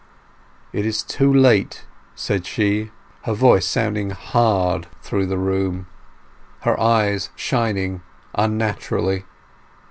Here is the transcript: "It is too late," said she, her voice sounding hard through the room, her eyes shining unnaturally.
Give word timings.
"It 0.73 0.83
is 0.83 1.03
too 1.03 1.31
late," 1.31 1.85
said 2.15 2.47
she, 2.47 2.89
her 3.25 3.35
voice 3.35 3.67
sounding 3.67 4.09
hard 4.09 4.87
through 5.03 5.27
the 5.27 5.37
room, 5.37 5.85
her 6.61 6.79
eyes 6.79 7.29
shining 7.35 8.01
unnaturally. 8.33 9.25